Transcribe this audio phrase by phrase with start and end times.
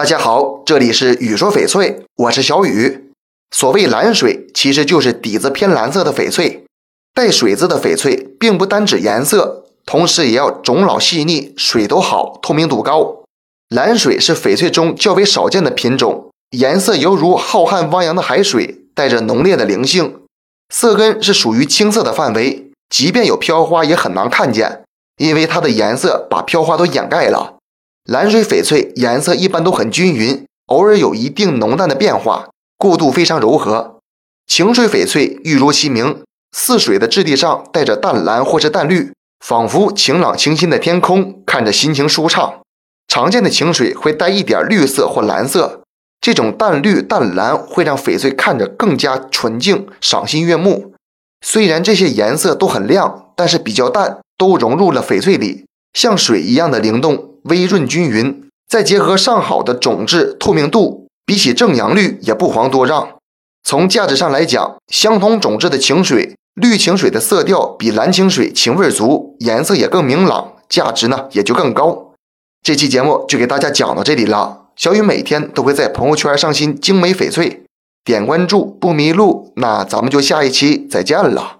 [0.00, 3.10] 大家好，这里是雨说翡翠，我是小雨。
[3.50, 6.64] 所谓蓝水，其实就是底子偏蓝色的翡翠。
[7.12, 13.24] 带水字的翡翠，并不单指颜色，同时也要种老细腻，水都好，透明度高。
[13.68, 20.22] 蓝水是翡翠中较为少见的品种，颜色犹如浩瀚汪洋的海水，带着浓烈的灵性。
[20.74, 24.82] 色根是属于青色的范围，即便有飘花也很难看见，
[25.18, 27.58] 因为它的颜色把飘花都掩盖了。
[28.10, 34.00] 蓝水翡翠颜色一般都很均匀，偶尔有一定浓淡的变化，过渡非常柔和。
[34.48, 42.54] 晴水翡翠玉如其名，似水的质地上带着淡蓝或是淡绿，仿佛晴朗清新的天空，看着心情舒畅。
[43.06, 45.82] 常见的晴水会带一点绿色或蓝色，
[46.20, 50.94] 这种淡绿淡蓝会让翡翠看着更加纯净、赏心悦目。
[51.46, 57.29] 虽然这些颜色都很亮，但是比较淡，都融入了翡翠里，像水一样的灵动。
[57.44, 63.16] 微润均匀，再结合上好的种质透明度，比起正阳绿也不遑多让。
[63.62, 72.12] 从价值上来讲，相同种质的晴水，绿晴水的色调比蓝晴水情味足，颜色也更明朗，价值呢也就更高。
[72.62, 74.66] 这期节目就给大家讲到这里了。
[74.76, 77.64] 小雨每天都会在朋友圈上新精美翡翠，
[78.02, 79.52] 点关注不迷路。
[79.56, 81.59] 那咱们就下一期再见了。